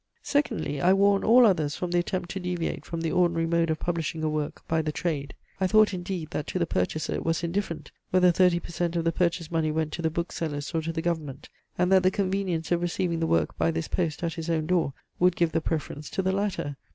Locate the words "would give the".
15.19-15.61